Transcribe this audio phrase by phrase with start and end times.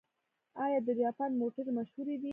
[0.63, 2.29] آیا د جاپان موټرې مشهورې دي؟